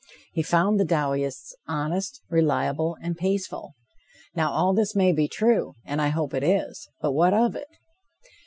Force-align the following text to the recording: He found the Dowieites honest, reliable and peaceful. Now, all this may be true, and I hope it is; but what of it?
He 0.33 0.41
found 0.41 0.79
the 0.79 0.83
Dowieites 0.83 1.53
honest, 1.67 2.23
reliable 2.27 2.97
and 3.03 3.15
peaceful. 3.15 3.75
Now, 4.33 4.51
all 4.51 4.73
this 4.73 4.95
may 4.95 5.11
be 5.11 5.27
true, 5.27 5.75
and 5.85 6.01
I 6.01 6.07
hope 6.07 6.33
it 6.33 6.43
is; 6.43 6.89
but 7.01 7.11
what 7.11 7.35
of 7.35 7.55
it? 7.55 7.67